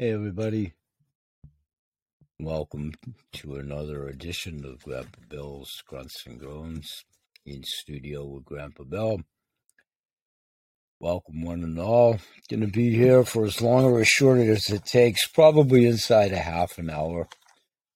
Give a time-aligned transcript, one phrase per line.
[0.00, 0.74] Hey, everybody.
[2.38, 2.92] Welcome
[3.32, 7.02] to another edition of Grandpa Bill's Grunts and Groans
[7.44, 9.22] in studio with Grandpa Bill.
[11.00, 12.20] Welcome, one and all.
[12.48, 16.30] Going to be here for as long or as short as it takes, probably inside
[16.30, 17.26] a half an hour.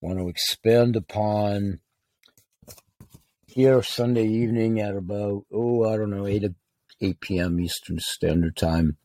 [0.00, 1.78] Want to expand upon
[3.46, 6.46] here Sunday evening at about, oh, I don't know, 8,
[7.00, 7.60] 8 p.m.
[7.60, 8.96] Eastern Standard Time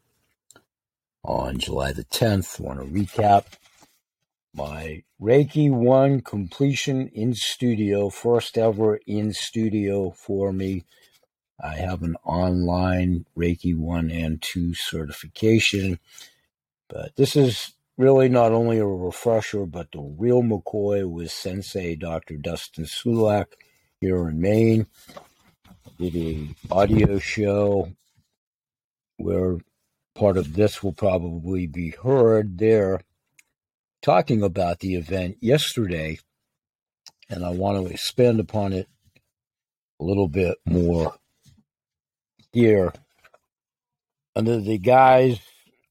[1.23, 2.59] on July the 10th.
[2.59, 3.45] Want to recap
[4.53, 10.83] my Reiki 1 completion in studio, first ever in studio for me.
[11.61, 15.99] I have an online Reiki 1 and 2 certification,
[16.87, 22.37] but this is really not only a refresher, but the real McCoy with Sensei Dr.
[22.37, 23.47] Dustin Sulak
[23.99, 24.87] here in Maine.
[25.97, 27.91] Did a audio show
[29.17, 29.57] where
[30.15, 33.01] part of this will probably be heard there
[34.01, 36.17] talking about the event yesterday,
[37.29, 38.87] and I want to expand upon it
[39.99, 41.13] a little bit more
[42.51, 42.93] here
[44.35, 45.39] under the guise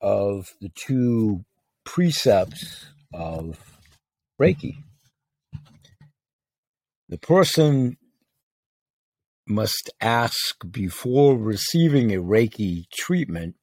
[0.00, 1.44] of the two
[1.84, 3.58] precepts of
[4.40, 4.76] Reiki.
[7.08, 7.96] The person
[9.46, 13.56] must ask before receiving a Reiki treatment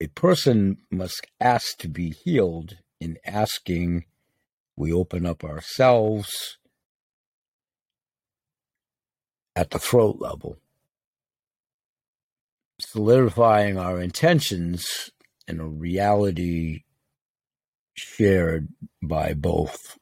[0.00, 2.76] a person must ask to be healed.
[3.00, 4.06] In asking,
[4.76, 6.58] we open up ourselves
[9.54, 10.58] at the throat level,
[12.80, 15.10] solidifying our intentions
[15.46, 16.82] in a reality
[17.94, 18.68] shared
[19.02, 19.98] by both.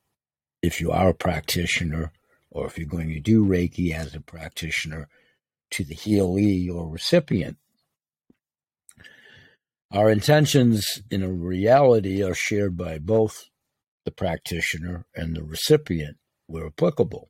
[0.62, 2.12] If you are a practitioner,
[2.50, 5.08] or if you're going to do Reiki as a practitioner,
[5.70, 7.58] to the healee or recipient.
[9.92, 13.47] Our intentions in a reality are shared by both
[14.05, 16.17] the practitioner and the recipient
[16.47, 17.29] where applicable.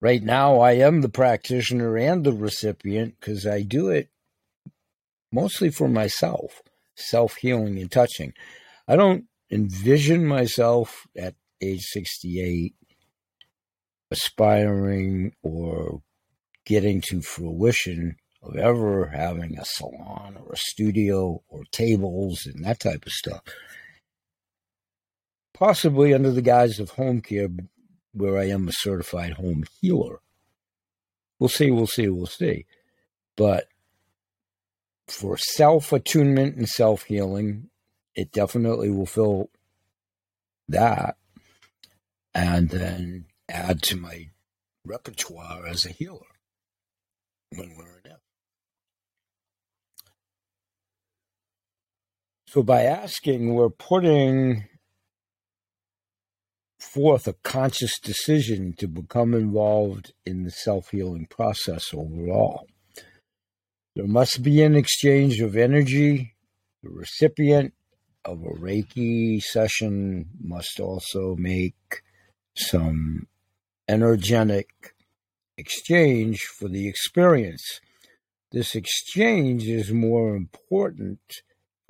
[0.00, 4.08] Right now, I am the practitioner and the recipient because I do it
[5.30, 6.62] mostly for myself,
[6.96, 8.32] self healing and touching.
[8.88, 12.74] I don't envision myself at age 68
[14.10, 16.02] aspiring or
[16.66, 22.80] getting to fruition of ever having a salon or a studio or tables and that
[22.80, 23.42] type of stuff.
[25.54, 27.48] Possibly under the guise of home care,
[28.12, 30.20] where I am a certified home healer.
[31.38, 32.66] We'll see, we'll see, we'll see.
[33.36, 33.68] But
[35.06, 37.70] for self attunement and self healing,
[38.14, 39.50] it definitely will fill
[40.68, 41.16] that
[42.34, 44.28] and then add to my
[44.84, 46.26] repertoire as a healer
[47.50, 48.12] when we're in
[52.52, 54.64] So by asking, we're putting
[56.78, 62.66] forth a conscious decision to become involved in the self healing process overall.
[63.96, 66.34] There must be an exchange of energy.
[66.82, 67.72] The recipient
[68.22, 72.02] of a Reiki session must also make
[72.54, 73.28] some
[73.88, 74.94] energetic
[75.56, 77.80] exchange for the experience.
[78.50, 81.40] This exchange is more important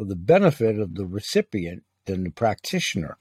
[0.03, 3.17] for the benefit of the recipient than the practitioner.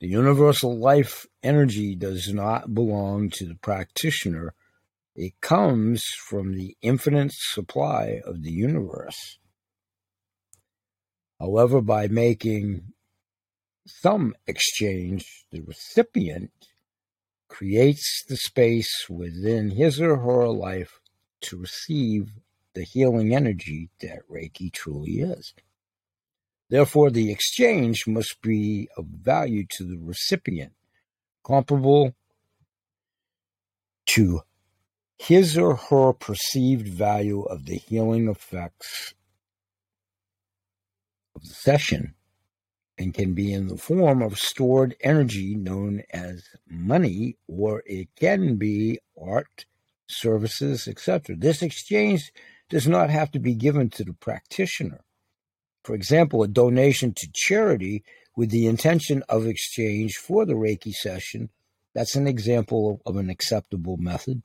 [0.00, 4.54] The universal life energy does not belong to the practitioner.
[5.14, 9.38] It comes from the infinite supply of the universe.
[11.38, 12.82] However, by making
[13.86, 16.50] some exchange, the recipient
[17.46, 20.98] creates the space within his or her life
[21.42, 22.32] to receive
[22.74, 25.54] the healing energy that Reiki truly is.
[26.70, 30.72] Therefore, the exchange must be of value to the recipient,
[31.44, 32.14] comparable
[34.06, 34.40] to
[35.16, 39.14] his or her perceived value of the healing effects
[41.36, 42.14] of the session
[42.98, 48.56] and can be in the form of stored energy known as money, or it can
[48.56, 49.66] be art,
[50.08, 51.34] services, etc.
[51.36, 52.32] This exchange
[52.68, 55.04] does not have to be given to the practitioner.
[55.82, 58.04] For example, a donation to charity
[58.36, 61.50] with the intention of exchange for the Reiki session,
[61.94, 64.42] that's an example of, an acceptable method.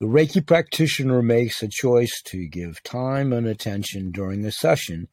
[0.00, 5.08] The Reiki practitioner makes a choice to give time and attention during the session,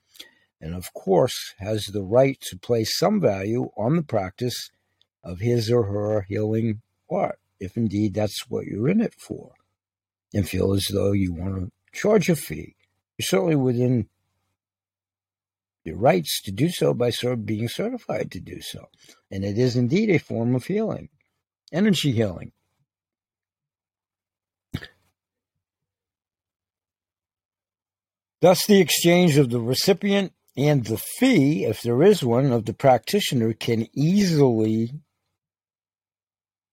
[0.62, 4.70] and of course has the right to place some value on the practice
[5.24, 9.54] of his or her healing art, if indeed that's what you're in it for
[10.34, 12.76] and feel as though you want to charge a fee.
[13.18, 14.08] You're certainly within
[15.84, 17.12] your rights to do so by
[17.44, 18.90] being certified to do so.
[19.32, 21.10] And it is indeed a form of healing,
[21.72, 22.52] energy healing.
[28.42, 32.74] Thus, the exchange of the recipient and the fee, if there is one, of the
[32.74, 34.94] practitioner can easily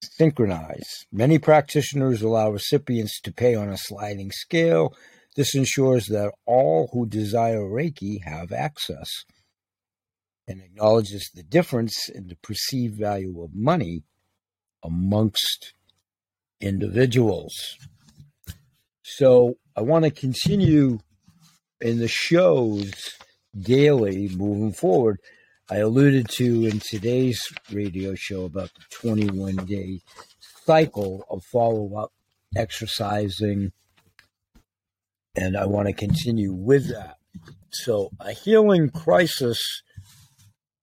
[0.02, 1.06] synchronize.
[1.12, 4.94] Many practitioners allow recipients to pay on a sliding scale.
[5.36, 9.08] This ensures that all who desire Reiki have access
[10.48, 14.02] and acknowledges the difference in the perceived value of money
[14.82, 15.74] amongst
[16.60, 17.52] individuals.
[19.02, 21.00] So I want to continue
[21.80, 22.92] in the shows
[23.58, 25.18] daily moving forward.
[25.68, 27.40] I alluded to in today's
[27.72, 30.00] radio show about the 21 day
[30.64, 32.12] cycle of follow up
[32.56, 33.72] exercising,
[35.34, 37.16] and I want to continue with that.
[37.72, 39.82] So, a healing crisis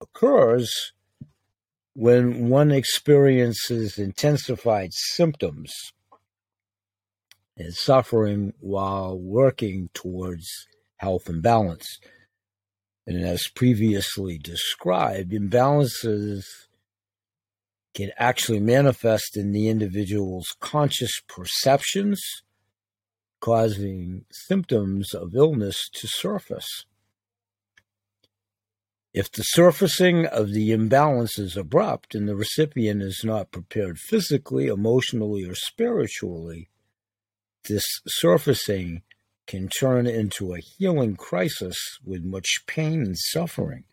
[0.02, 0.92] occurs
[1.94, 5.72] when one experiences intensified symptoms
[7.56, 10.46] and suffering while working towards
[10.98, 12.00] health and balance.
[13.06, 16.44] And as previously described, imbalances
[17.94, 22.22] can actually manifest in the individual's conscious perceptions,
[23.40, 26.86] causing symptoms of illness to surface.
[29.14, 34.68] If the surfacing of the imbalance is abrupt and the recipient is not prepared physically,
[34.68, 36.70] emotionally, or spiritually,
[37.66, 39.04] this surfacing
[39.46, 43.84] can turn into a healing crisis with much pain and suffering.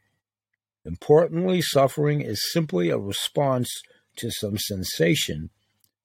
[0.84, 3.68] Importantly, suffering is simply a response
[4.16, 5.50] to some sensation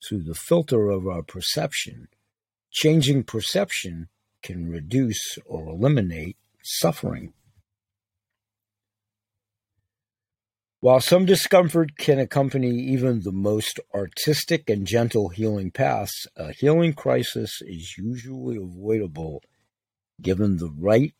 [0.08, 2.08] through the filter of our perception.
[2.72, 4.10] Changing perception
[4.42, 7.34] can reduce or eliminate suffering.
[10.86, 16.94] While some discomfort can accompany even the most artistic and gentle healing paths, a healing
[16.94, 19.42] crisis is usually avoidable
[20.22, 21.20] given the right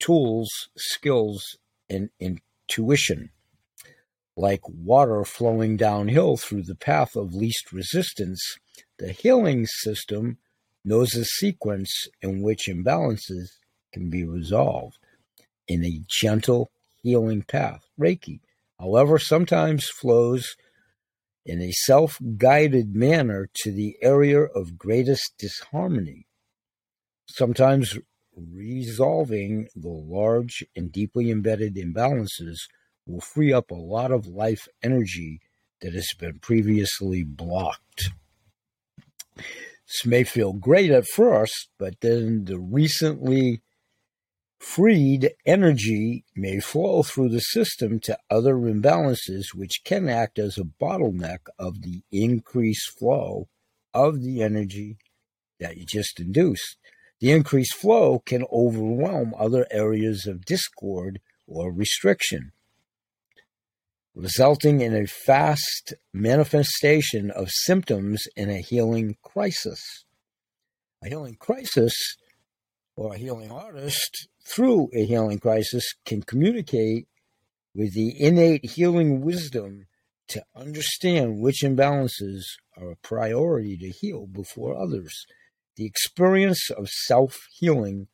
[0.00, 0.48] tools,
[0.78, 1.58] skills,
[1.90, 3.28] and intuition.
[4.38, 8.40] Like water flowing downhill through the path of least resistance,
[8.98, 10.38] the healing system
[10.82, 13.48] knows a sequence in which imbalances
[13.92, 14.96] can be resolved
[15.68, 16.70] in a gentle
[17.02, 17.82] healing path.
[18.00, 18.40] Reiki
[18.78, 20.56] however, sometimes flows
[21.46, 26.26] in a self guided manner to the area of greatest disharmony,
[27.28, 27.98] sometimes
[28.36, 32.56] resolving the large and deeply embedded imbalances
[33.06, 35.40] will free up a lot of life energy
[35.80, 38.10] that has been previously blocked.
[39.36, 43.60] This may feel great at first, but then the recently
[44.64, 50.64] Freed energy may flow through the system to other imbalances, which can act as a
[50.64, 53.46] bottleneck of the increased flow
[53.92, 54.96] of the energy
[55.60, 56.78] that you just induced.
[57.20, 62.50] The increased flow can overwhelm other areas of discord or restriction,
[64.14, 70.04] resulting in a fast manifestation of symptoms in a healing crisis.
[71.04, 71.94] A healing crisis
[72.96, 77.08] or a healing artist through a healing crisis can communicate
[77.74, 79.86] with the innate healing wisdom
[80.28, 82.42] to understand which imbalances
[82.76, 85.26] are a priority to heal before others.
[85.76, 88.08] The experience of self healing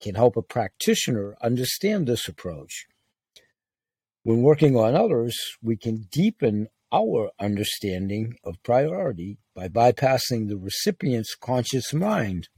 [0.00, 2.86] can help a practitioner understand this approach.
[4.22, 11.34] When working on others, we can deepen our understanding of priority by bypassing the recipient's
[11.34, 12.48] conscious mind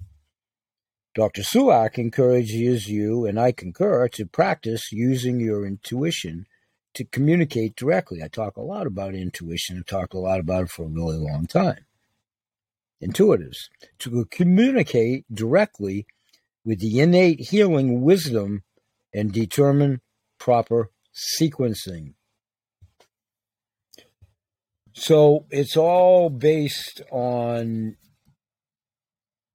[1.18, 1.42] Dr.
[1.42, 6.46] Sulak encourages you, and I concur, to practice using your intuition
[6.94, 8.22] to communicate directly.
[8.22, 9.78] I talk a lot about intuition.
[9.78, 11.86] I've talked a lot about it for a really long time.
[13.02, 13.68] Intuitives.
[13.98, 16.06] To communicate directly
[16.64, 18.62] with the innate healing wisdom
[19.12, 20.00] and determine
[20.38, 22.14] proper sequencing.
[24.92, 27.96] So it's all based on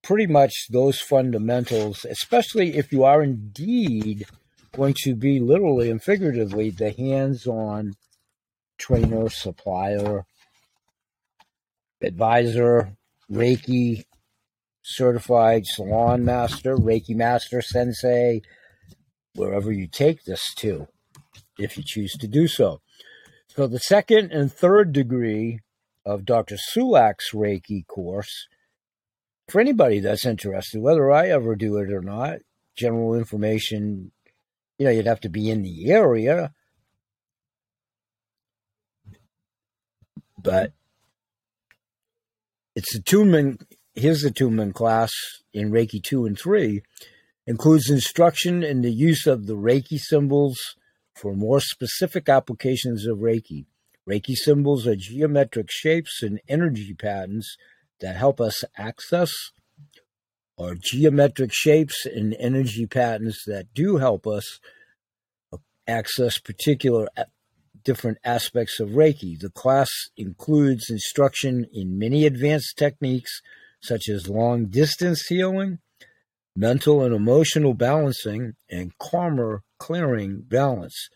[0.04, 4.26] pretty much those fundamentals, especially if you are indeed
[4.74, 7.94] going to be literally and figuratively the hands on
[8.78, 10.26] trainer, supplier,
[12.02, 12.96] advisor,
[13.32, 14.04] Reiki
[14.84, 18.42] certified salon master, Reiki master, sensei,
[19.36, 20.88] wherever you take this to,
[21.58, 22.82] if you choose to do so.
[23.48, 25.60] So the second and third degree
[26.06, 26.58] of Dr.
[26.58, 28.48] Sulak's Reiki course
[29.48, 32.40] for anybody that's interested, whether I ever do it or not,
[32.76, 34.12] general information
[34.78, 36.54] you know, you'd have to be in the area.
[40.38, 40.74] But
[42.76, 43.64] it's attunement.
[43.96, 45.12] Here's the attunement class
[45.54, 46.82] in Reiki 2 and 3
[47.46, 50.58] includes instruction in the use of the Reiki symbols
[51.16, 53.66] for more specific applications of Reiki.
[54.10, 57.56] Reiki symbols are geometric shapes and energy patterns
[58.04, 59.32] that help us access,
[60.56, 64.60] or geometric shapes and energy patterns that do help us
[65.88, 67.08] access particular
[67.84, 69.40] different aspects of Reiki.
[69.40, 73.42] The class includes instruction in many advanced techniques
[73.82, 75.80] such as long distance healing,
[76.56, 81.10] mental and emotional balancing, and karma clearing balance.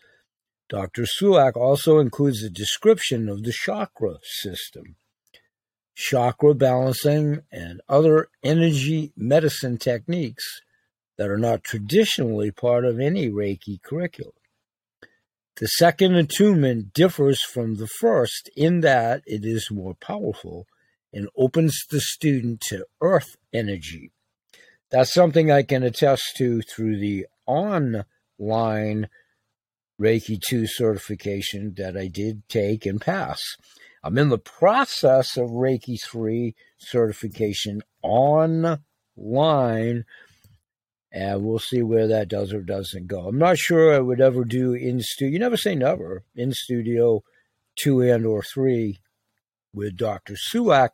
[0.68, 1.04] Dr.
[1.04, 4.96] Sulak also includes a description of the chakra system,
[5.98, 10.44] chakra balancing, and other energy medicine techniques
[11.16, 14.32] that are not traditionally part of any Reiki curriculum.
[15.56, 20.66] The second attunement differs from the first in that it is more powerful
[21.12, 24.12] and opens the student to earth energy
[24.90, 29.08] that's something I can attest to through the online
[30.00, 33.40] Reiki 2 certification that I did take and pass.
[34.02, 40.04] I'm in the process of Reiki 3 certification online,
[41.12, 43.26] and we'll see where that does or doesn't go.
[43.26, 45.32] I'm not sure I would ever do in studio.
[45.32, 46.22] You never say never.
[46.36, 47.22] In studio
[47.80, 48.98] 2 and or 3
[49.72, 50.34] with Dr.
[50.34, 50.90] Sulak.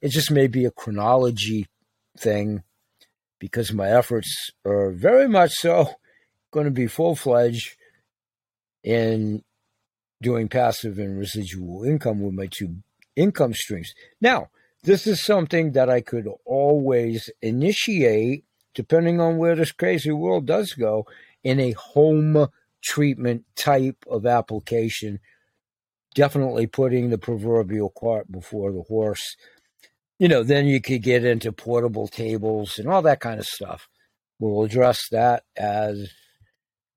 [0.00, 1.66] It just may be a chronology
[2.18, 2.62] thing
[3.38, 5.94] because my efforts are very much so
[6.50, 7.76] going to be full fledged
[8.82, 9.42] in
[10.20, 12.76] doing passive and residual income with my two
[13.16, 13.92] income streams.
[14.20, 14.50] Now,
[14.82, 18.44] this is something that I could always initiate,
[18.74, 21.06] depending on where this crazy world does go,
[21.42, 22.48] in a home
[22.82, 25.20] treatment type of application.
[26.14, 29.36] Definitely putting the proverbial cart before the horse
[30.18, 33.88] you know, then you could get into portable tables and all that kind of stuff.
[34.38, 36.10] We'll address that as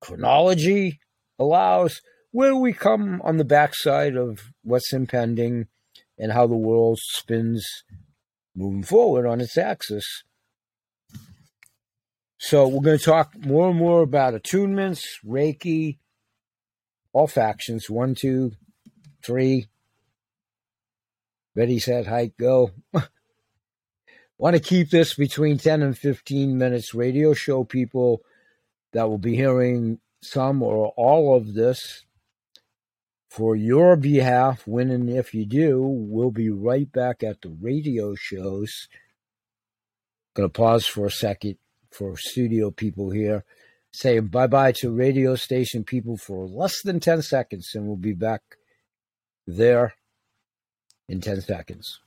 [0.00, 1.00] chronology
[1.38, 2.02] allows,
[2.32, 5.68] where we come on the backside of what's impending
[6.18, 7.64] and how the world spins
[8.54, 10.24] moving forward on its axis.
[12.38, 15.98] So we're going to talk more and more about attunements, Reiki,
[17.12, 18.52] all factions, one, two,
[19.24, 19.68] three,
[21.54, 22.70] Ready, set, hike, go.
[24.38, 28.22] Want to keep this between 10 and 15 minutes radio show people
[28.94, 32.06] that will be hearing some or all of this
[33.32, 38.14] for your behalf when and if you do we'll be right back at the radio
[38.14, 38.88] shows
[40.34, 41.56] gonna pause for a second
[41.90, 43.44] for studio people here
[43.92, 48.42] saying bye-bye to radio station people for less than 10 seconds and we'll be back
[49.46, 49.94] there
[51.08, 52.00] in 10 seconds.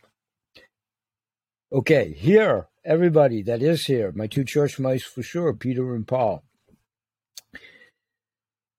[1.72, 6.44] Okay, here, everybody that is here, my two church mice for sure, Peter and Paul.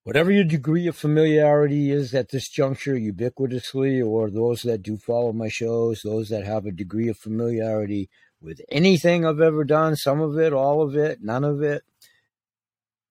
[0.06, 5.32] Whatever your degree of familiarity is at this juncture, ubiquitously, or those that do follow
[5.32, 8.08] my shows, those that have a degree of familiarity
[8.40, 11.82] with anything I've ever done, some of it, all of it, none of it.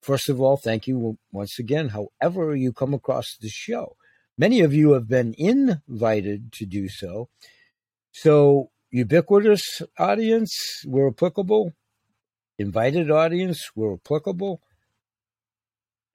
[0.02, 3.98] First of all, thank you once again, however you come across the show.
[4.38, 7.28] Many of you have been invited to do so.
[8.14, 11.74] So, ubiquitous audience, we're applicable.
[12.58, 14.62] Invited audience, we're applicable.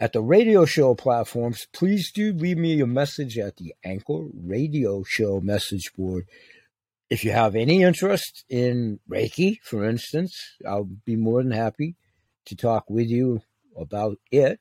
[0.01, 5.05] At the radio show platforms, please do leave me a message at the Anchor Radio
[5.05, 6.27] Show message board.
[7.11, 11.97] If you have any interest in Reiki, for instance, I'll be more than happy
[12.47, 13.43] to talk with you
[13.77, 14.61] about it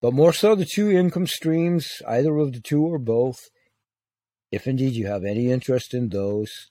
[0.00, 3.50] but more so the two income streams, either of the two or both,
[4.50, 6.70] if indeed you have any interest in those.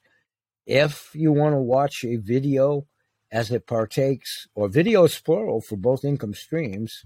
[0.65, 2.87] If you want to watch a video
[3.31, 7.05] as it partakes, or video is plural for both income streams,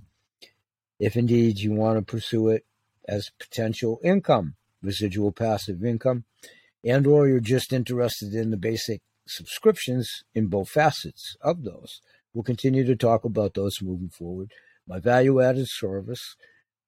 [1.03, 2.65] if indeed you want to pursue it
[3.09, 6.23] as potential income, residual passive income,
[6.81, 11.99] and or you're just interested in the basic subscriptions in both facets of those.
[12.33, 14.51] We'll continue to talk about those moving forward
[14.87, 16.35] my value added service,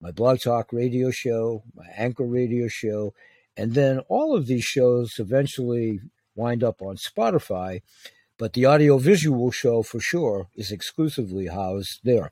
[0.01, 3.13] my blog talk radio show, my anchor radio show,
[3.57, 6.00] and then all of these shows eventually
[6.36, 7.81] wind up on Spotify.
[8.38, 12.31] But the audio visual show for sure is exclusively housed there.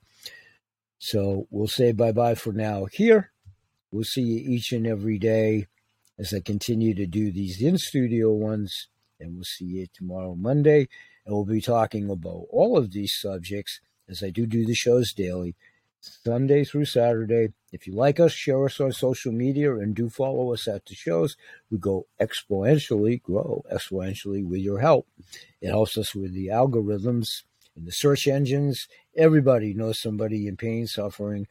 [1.06, 3.34] So we'll say bye bye for now here.
[3.92, 5.68] We'll see you each and every day
[6.18, 8.88] as I continue to do these in studio ones.
[9.20, 10.88] And we'll see you tomorrow, Monday.
[11.26, 15.12] And we'll be talking about all of these subjects as I do do the shows
[15.12, 15.58] daily,
[16.00, 17.50] Sunday through Saturday.
[17.74, 20.96] If you like us, share us on social media and do follow us at the
[20.96, 21.36] shows.
[21.70, 25.10] We go exponentially, grow exponentially with your help.
[25.60, 27.44] It helps us with the algorithms
[27.76, 28.88] and the search engines.
[29.18, 31.48] Everybody knows somebody in pain, suffering,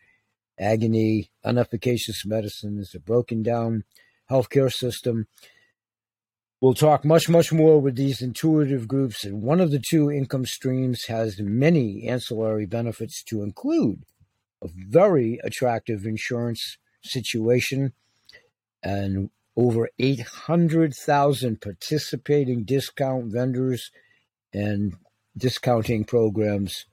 [0.59, 3.85] agony, inefficacious medicines, a broken down
[4.31, 5.27] healthcare system.
[6.61, 10.47] We'll talk much, much more with these intuitive groups, and one of the two income
[10.47, 14.05] streams has many ancillary benefits to include
[14.63, 17.93] a very attractive insurance situation
[18.83, 23.91] and over 800,000 participating discount vendors
[24.53, 24.95] and
[25.37, 26.87] discounting programs.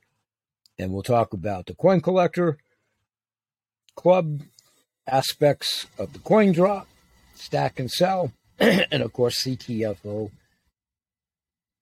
[0.77, 2.57] And we'll talk about the coin collector
[3.95, 4.41] club,
[5.05, 6.87] aspects of the coin drop,
[7.35, 10.31] stack and sell, and of course, CTFO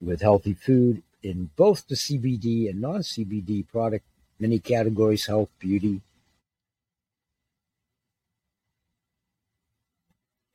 [0.02, 4.06] with healthy food in both the CBD and non CBD product,
[4.40, 6.02] many categories health, beauty,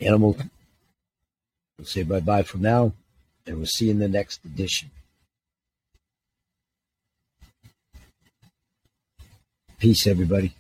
[0.01, 0.37] animal.
[1.79, 2.93] We'll say bye bye for now,
[3.47, 4.91] and we'll see you in the next edition.
[9.83, 10.55] Peace, everybody.